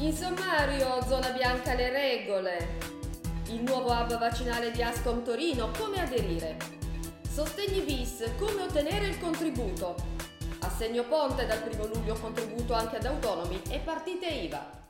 [0.00, 2.78] In sommario, zona bianca le regole.
[3.46, 6.56] Il nuovo hub vaccinale di Ascom Torino, come aderire?
[7.30, 9.94] Sostegni bis, come ottenere il contributo?
[10.60, 14.82] Assegno ponte dal 1 luglio contributo anche ad autonomi e partite IVA.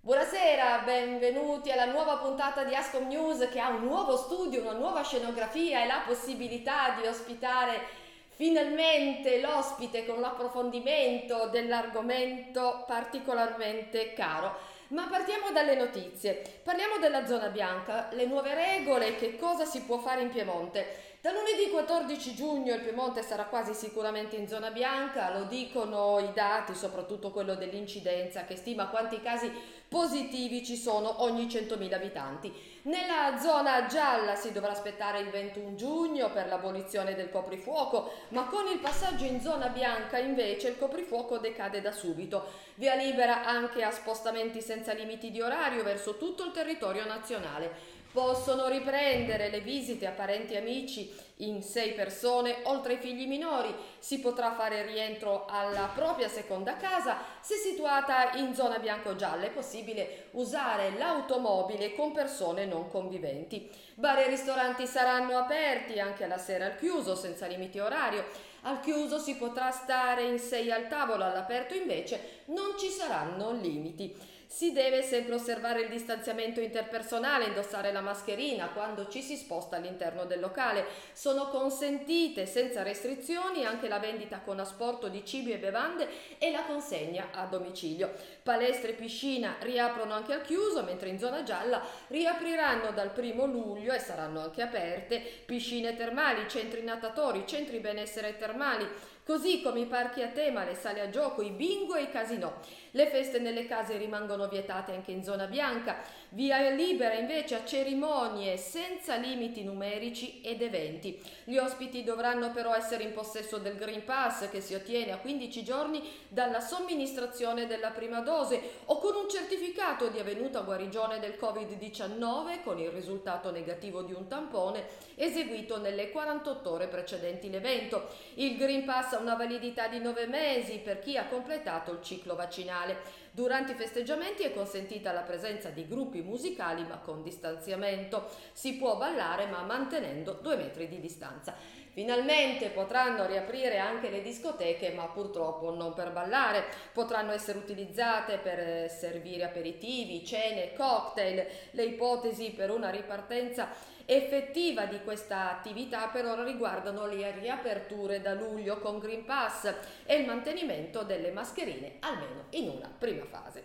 [0.00, 5.02] Buonasera, benvenuti alla nuova puntata di Ascom News che ha un nuovo studio, una nuova
[5.02, 8.06] scenografia e la possibilità di ospitare
[8.38, 14.54] finalmente l'ospite con l'approfondimento dell'argomento particolarmente caro.
[14.90, 16.60] Ma partiamo dalle notizie.
[16.62, 21.07] Parliamo della zona bianca, le nuove regole, che cosa si può fare in Piemonte.
[21.20, 26.32] Da lunedì 14 giugno il Piemonte sarà quasi sicuramente in zona bianca, lo dicono i
[26.32, 29.50] dati, soprattutto quello dell'incidenza che stima quanti casi
[29.88, 32.52] positivi ci sono ogni 100.000 abitanti.
[32.82, 38.68] Nella zona gialla si dovrà aspettare il 21 giugno per l'abolizione del coprifuoco, ma con
[38.68, 42.44] il passaggio in zona bianca invece il coprifuoco decade da subito.
[42.76, 47.96] Via libera anche a spostamenti senza limiti di orario verso tutto il territorio nazionale.
[48.10, 53.72] Possono riprendere le visite a parenti e amici in sei persone, oltre ai figli minori.
[53.98, 59.44] Si potrà fare rientro alla propria seconda casa se situata in zona bianco-gialla.
[59.44, 63.70] È possibile usare l'automobile con persone non conviventi.
[63.94, 68.24] Bar e ristoranti saranno aperti anche alla sera al chiuso, senza limiti orario.
[68.62, 74.36] Al chiuso si potrà stare in sei al tavolo, all'aperto invece non ci saranno limiti.
[74.50, 80.24] Si deve sempre osservare il distanziamento interpersonale, indossare la mascherina quando ci si sposta all'interno
[80.24, 80.86] del locale.
[81.12, 86.08] Sono consentite senza restrizioni anche la vendita con asporto di cibi e bevande
[86.38, 88.10] e la consegna a domicilio.
[88.42, 93.92] Palestre e piscina riaprono anche al chiuso, mentre in zona gialla riapriranno dal primo luglio
[93.92, 98.88] e saranno anche aperte piscine termali, centri natatori, centri benessere termali,
[99.28, 102.50] così come i parchi a tema, le sale a gioco, i bingo e i casinò.
[102.92, 105.96] Le feste nelle case rimangono vietate anche in zona bianca,
[106.30, 111.20] via libera invece a cerimonie senza limiti numerici ed eventi.
[111.44, 115.64] Gli ospiti dovranno però essere in possesso del Green Pass che si ottiene a 15
[115.64, 122.62] giorni dalla somministrazione della prima dose o con un certificato di avvenuta guarigione del Covid-19
[122.62, 128.08] con il risultato negativo di un tampone eseguito nelle 48 ore precedenti l'evento.
[128.34, 133.26] Il Green Pass una validità di 9 mesi per chi ha completato il ciclo vaccinale.
[133.38, 138.28] Durante i festeggiamenti è consentita la presenza di gruppi musicali ma con distanziamento.
[138.52, 141.54] Si può ballare ma mantenendo due metri di distanza.
[141.98, 146.66] Finalmente potranno riaprire anche le discoteche, ma purtroppo non per ballare.
[146.92, 151.44] Potranno essere utilizzate per eh, servire aperitivi, cene, cocktail.
[151.72, 153.70] Le ipotesi per una ripartenza
[154.04, 159.74] effettiva di questa attività per ora riguardano le riaperture da luglio con Green Pass
[160.06, 163.64] e il mantenimento delle mascherine almeno in una prima fase.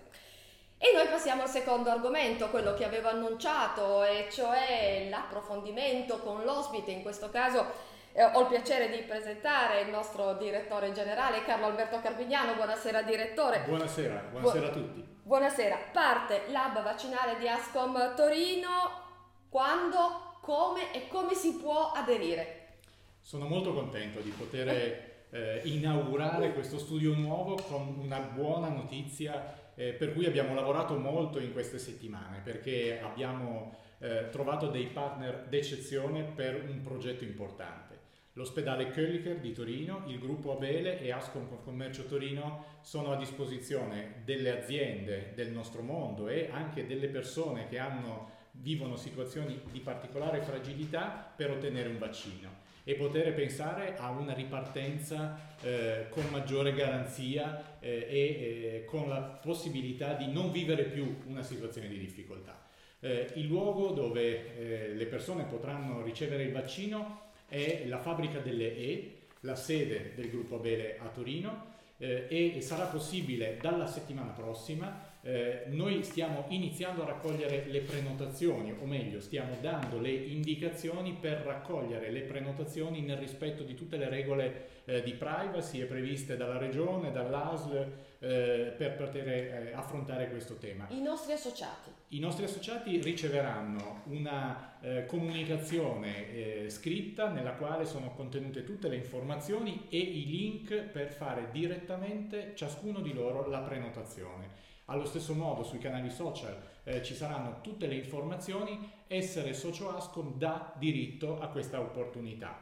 [0.80, 6.90] E noi passiamo al secondo argomento, quello che avevo annunciato, e cioè l'approfondimento con l'ospite,
[6.90, 12.00] in questo caso eh, ho il piacere di presentare il nostro direttore generale Carlo Alberto
[12.00, 12.54] Carpignano.
[12.54, 13.64] Buonasera direttore.
[13.66, 15.06] Buonasera, buonasera Bu- a tutti.
[15.24, 15.78] Buonasera.
[15.92, 19.02] Parte l'hub vaccinale di Ascom Torino.
[19.50, 22.78] Quando, come e come si può aderire?
[23.20, 29.94] Sono molto contento di poter eh, inaugurare questo studio nuovo con una buona notizia eh,
[29.94, 36.24] per cui abbiamo lavorato molto in queste settimane perché abbiamo eh, trovato dei partner d'eccezione
[36.24, 37.93] per un progetto importante.
[38.36, 44.58] L'ospedale Kölliker di Torino, il gruppo Abele e Ascom Commercio Torino sono a disposizione delle
[44.58, 51.32] aziende del nostro mondo e anche delle persone che hanno vivono situazioni di particolare fragilità
[51.36, 58.08] per ottenere un vaccino e poter pensare a una ripartenza eh, con maggiore garanzia eh,
[58.10, 62.62] e eh, con la possibilità di non vivere più una situazione di difficoltà.
[63.00, 68.76] Eh, il luogo dove eh, le persone potranno ricevere il vaccino è la fabbrica delle
[68.76, 75.12] E, la sede del gruppo Abele a Torino eh, e sarà possibile dalla settimana prossima
[75.26, 81.44] eh, noi stiamo iniziando a raccogliere le prenotazioni, o meglio, stiamo dando le indicazioni per
[81.46, 87.14] raccogliere le prenotazioni nel rispetto di tutte le regole eh, di privacy previste dalla regione,
[87.14, 90.88] dall'ASL eh, per poter eh, affrontare questo tema.
[90.90, 91.93] I nostri associati?
[92.14, 98.98] I nostri associati riceveranno una eh, comunicazione eh, scritta nella quale sono contenute tutte le
[98.98, 104.62] informazioni e i link per fare direttamente ciascuno di loro la prenotazione.
[104.86, 110.38] Allo stesso modo sui canali social eh, ci saranno tutte le informazioni, essere socio Ascom
[110.38, 112.56] dà diritto a questa opportunità.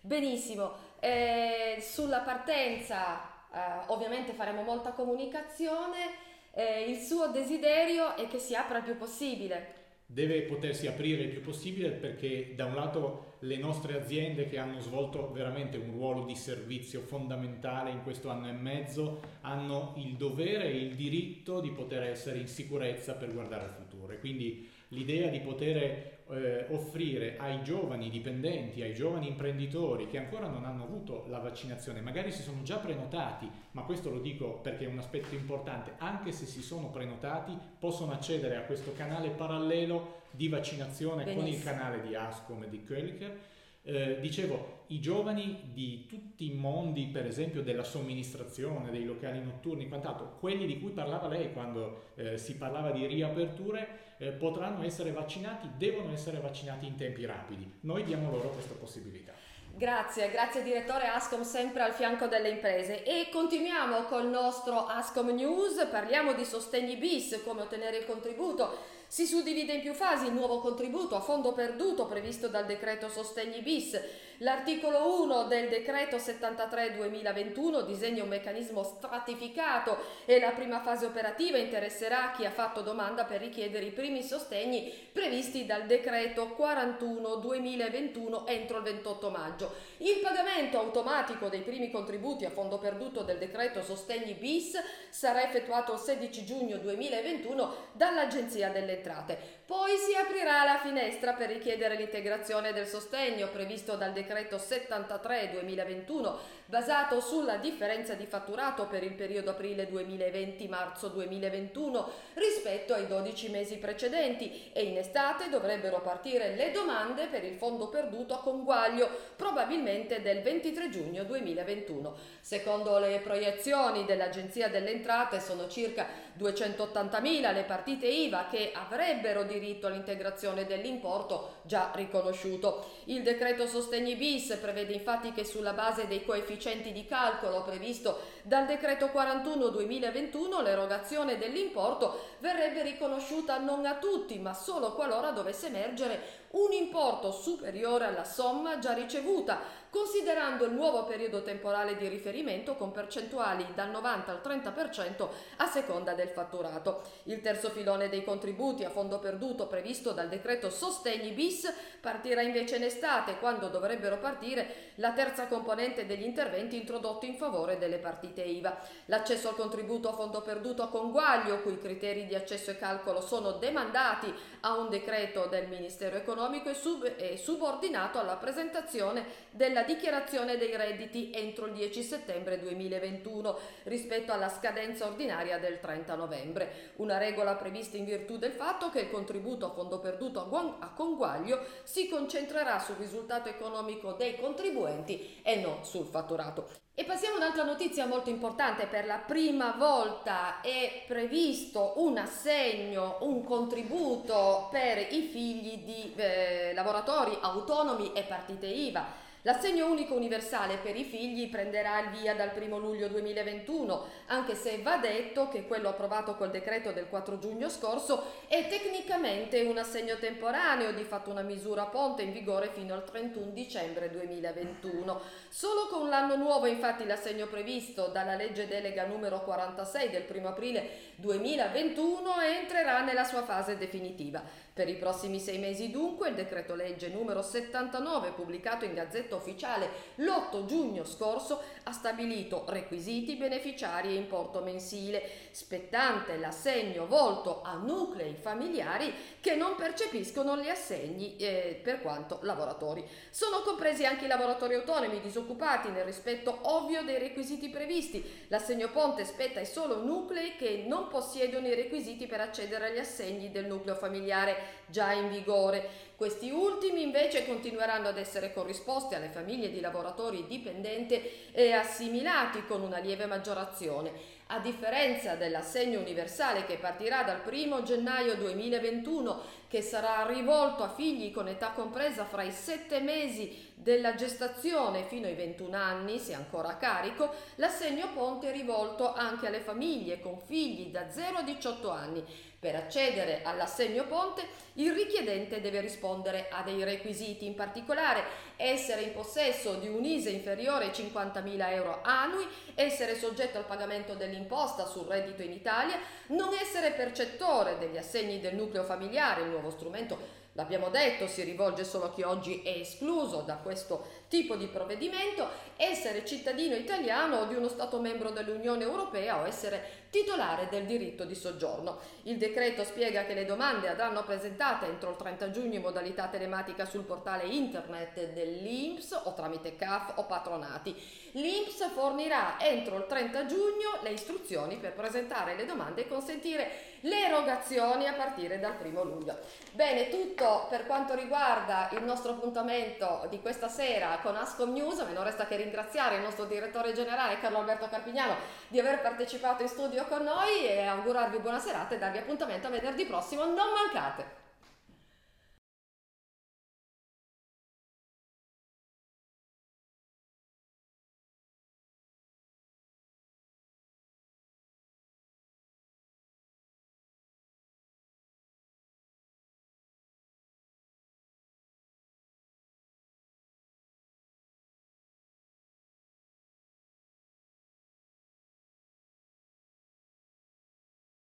[0.00, 8.38] Benissimo, eh, sulla partenza eh, ovviamente faremo molta comunicazione, eh, il suo desiderio è che
[8.38, 9.78] si apra il più possibile.
[10.06, 14.80] Deve potersi aprire il più possibile perché da un lato le nostre aziende che hanno
[14.80, 20.64] svolto veramente un ruolo di servizio fondamentale in questo anno e mezzo hanno il dovere
[20.64, 24.12] e il diritto di poter essere in sicurezza per guardare al futuro.
[24.12, 30.48] E quindi l'idea di poter eh, offrire ai giovani dipendenti, ai giovani imprenditori che ancora
[30.48, 34.84] non hanno avuto la vaccinazione, magari si sono già prenotati, ma questo lo dico perché
[34.84, 40.18] è un aspetto importante, anche se si sono prenotati possono accedere a questo canale parallelo
[40.30, 41.42] di vaccinazione Benissimo.
[41.42, 43.38] con il canale di Ascom e di Kölliker.
[43.82, 49.88] Eh, dicevo, i giovani di tutti i mondi, per esempio della somministrazione, dei locali notturni,
[49.88, 55.12] quant'altro, quelli di cui parlava lei quando eh, si parlava di riaperture, eh, potranno essere
[55.12, 57.78] vaccinati, devono essere vaccinati in tempi rapidi.
[57.80, 59.32] Noi diamo loro questa possibilità.
[59.72, 65.86] Grazie, grazie direttore Ascom sempre al fianco delle imprese e continuiamo col nostro Ascom News,
[65.90, 70.60] parliamo di sostegni bis, come ottenere il contributo si suddivide in più fasi il nuovo
[70.60, 74.00] contributo a fondo perduto previsto dal decreto Sostegni bis.
[74.42, 82.32] L'articolo 1 del decreto 73-2021 disegna un meccanismo stratificato e la prima fase operativa interesserà
[82.34, 88.84] chi ha fatto domanda per richiedere i primi sostegni previsti dal decreto 41-2021 entro il
[88.84, 89.74] 28 maggio.
[89.98, 94.80] Il pagamento automatico dei primi contributi a fondo perduto del decreto Sostegni bis
[95.10, 99.58] sarà effettuato il 16 giugno 2021 dall'Agenzia delle entrate.
[99.66, 106.36] Poi si aprirà la finestra per richiedere l'integrazione del sostegno previsto dal decreto 73-2021
[106.66, 113.76] basato sulla differenza di fatturato per il periodo aprile 2020-marzo 2021 rispetto ai 12 mesi
[113.78, 120.22] precedenti e in estate dovrebbero partire le domande per il fondo perduto a conguaglio probabilmente
[120.22, 122.16] del 23 giugno 2021.
[122.40, 126.06] Secondo le proiezioni dell'Agenzia delle Entrate sono circa
[126.38, 132.86] 280.000 le partite IVA che avrebbero diritto all'integrazione dell'importo già riconosciuto.
[133.04, 138.66] Il decreto Sostegni bis prevede infatti che sulla base dei coefficienti di calcolo previsto dal
[138.66, 146.72] decreto 41-2021 l'erogazione dell'importo verrebbe riconosciuta non a tutti ma solo qualora dovesse emergere un
[146.72, 153.66] importo superiore alla somma già ricevuta considerando il nuovo periodo temporale di riferimento con percentuali
[153.74, 157.02] dal 90 al 30% a seconda del fatturato.
[157.24, 162.76] Il terzo filone dei contributi a fondo perduto previsto dal decreto Sostegni bis partirà invece
[162.76, 168.42] in estate quando dovrebbero partire la terza componente degli interventi introdotti in favore delle partite
[168.42, 168.78] IVA.
[169.06, 173.52] L'accesso al contributo a fondo perduto a conguaglio, cui criteri di accesso e calcolo sono
[173.52, 179.86] demandati a un decreto del Ministero economico e sub- è subordinato alla presentazione della la
[179.86, 186.92] dichiarazione dei redditi entro il 10 settembre 2021 rispetto alla scadenza ordinaria del 30 novembre,
[186.96, 190.50] una regola prevista in virtù del fatto che il contributo a fondo perduto
[190.80, 196.68] a conguaglio si concentrerà sul risultato economico dei contribuenti e non sul fatturato.
[197.00, 203.16] E passiamo a un'altra notizia molto importante, per la prima volta è previsto un assegno,
[203.22, 209.29] un contributo per i figli di eh, lavoratori autonomi e partite IVA.
[209.42, 214.82] L'assegno unico universale per i figli prenderà il via dal 1 luglio 2021, anche se
[214.82, 220.16] va detto che quello approvato col decreto del 4 giugno scorso è tecnicamente un assegno
[220.16, 225.20] temporaneo, di fatto una misura ponte in vigore fino al 31 dicembre 2021.
[225.48, 230.88] Solo con l'anno nuovo infatti l'assegno previsto dalla legge delega numero 46 del 1 aprile
[231.16, 234.42] 2021 entrerà nella sua fase definitiva.
[234.72, 239.88] Per i prossimi sei mesi dunque il decreto legge numero 79 pubblicato in Gazzetta Ufficiale
[240.16, 248.34] l'8 giugno scorso ha stabilito requisiti, beneficiari e importo mensile, spettante l'assegno volto a nuclei
[248.34, 253.04] familiari che non percepiscono gli assegni eh, per quanto lavoratori.
[253.30, 258.46] Sono compresi anche i lavoratori autonomi disoccupati nel rispetto ovvio dei requisiti previsti.
[258.48, 263.50] L'assegno ponte spetta ai solo nuclei che non possiedono i requisiti per accedere agli assegni
[263.50, 266.08] del nucleo familiare già in vigore.
[266.20, 271.18] Questi ultimi invece continueranno ad essere corrisposti alle famiglie di lavoratori dipendenti
[271.50, 274.12] e assimilati con una lieve maggiorazione.
[274.48, 281.32] A differenza dell'assegno universale che partirà dal 1 gennaio 2021, che sarà rivolto a figli
[281.32, 286.68] con età compresa fra i 7 mesi della gestazione fino ai 21 anni, se ancora
[286.68, 291.90] a carico, l'assegno ponte è rivolto anche alle famiglie con figli da 0 a 18
[291.90, 292.22] anni
[292.60, 298.22] per accedere all'assegno ponte, il richiedente deve rispondere a dei requisiti, in particolare
[298.56, 304.14] essere in possesso di un ISE inferiore ai 50.000 euro annui, essere soggetto al pagamento
[304.14, 305.98] dell'imposta sul reddito in Italia,
[306.28, 311.84] non essere percettore degli assegni del nucleo familiare, il nuovo strumento l'abbiamo detto, si rivolge
[311.84, 317.44] solo a chi oggi è escluso da questo tipo di provvedimento, essere cittadino italiano o
[317.46, 321.98] di uno Stato membro dell'Unione Europea o essere titolare del diritto di soggiorno.
[322.22, 326.84] Il decreto spiega che le domande andranno presentate entro il 30 giugno in modalità telematica
[326.84, 330.94] sul portale internet dell'INPS o tramite CAF o patronati.
[331.32, 336.70] L'INPS fornirà entro il 30 giugno le istruzioni per presentare le domande e consentire
[337.00, 339.38] le erogazioni a partire dal 1 luglio.
[339.72, 345.12] Bene, tutto per quanto riguarda il nostro appuntamento di questa sera con Ascom News, me
[345.12, 348.36] non resta che ringraziare il nostro direttore generale Carlo Alberto Carpignano
[348.68, 352.70] di aver partecipato in studio con noi e augurarvi buona serata e darvi appuntamento a
[352.70, 354.39] venerdì prossimo, non mancate!